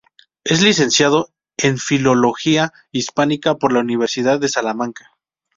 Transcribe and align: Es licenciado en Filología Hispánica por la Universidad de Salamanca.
Es 0.43 0.63
licenciado 0.63 1.31
en 1.57 1.77
Filología 1.77 2.73
Hispánica 2.91 3.57
por 3.57 3.71
la 3.71 3.81
Universidad 3.81 4.39
de 4.39 4.49
Salamanca. 4.49 5.11